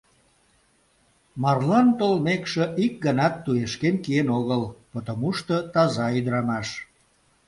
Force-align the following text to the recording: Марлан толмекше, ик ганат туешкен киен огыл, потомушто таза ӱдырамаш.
Марлан 1.41 1.87
толмекше, 1.99 2.63
ик 2.85 2.93
ганат 3.05 3.33
туешкен 3.45 3.95
киен 4.03 4.27
огыл, 4.39 4.63
потомушто 4.91 5.55
таза 5.73 6.07
ӱдырамаш. 6.19 6.67